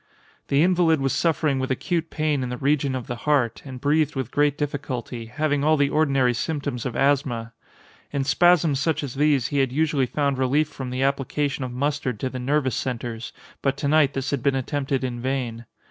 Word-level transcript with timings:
The 0.47 0.63
invalid 0.63 0.99
was 0.99 1.13
suffering 1.13 1.59
with 1.59 1.69
acute 1.69 2.09
pain 2.09 2.41
in 2.41 2.49
the 2.49 2.57
region 2.57 2.95
of 2.95 3.05
the 3.05 3.17
heart, 3.17 3.61
and 3.65 3.79
breathed 3.79 4.15
with 4.15 4.31
great 4.31 4.57
difficulty, 4.57 5.27
having 5.27 5.63
all 5.63 5.77
the 5.77 5.91
ordinary 5.91 6.33
symptoms 6.33 6.87
of 6.87 6.95
asthma. 6.95 7.53
In 8.09 8.23
spasms 8.23 8.79
such 8.79 9.03
as 9.03 9.13
these 9.13 9.49
he 9.49 9.59
had 9.59 9.71
usually 9.71 10.07
found 10.07 10.39
relief 10.39 10.69
from 10.69 10.89
the 10.89 11.03
application 11.03 11.63
of 11.63 11.71
mustard 11.71 12.19
to 12.21 12.31
the 12.31 12.39
nervous 12.39 12.75
centres, 12.75 13.31
but 13.61 13.77
to 13.77 13.87
night 13.87 14.13
this 14.13 14.31
had 14.31 14.41
been 14.41 14.55
attempted 14.55 15.03
in 15.03 15.19
vain. 15.21 15.65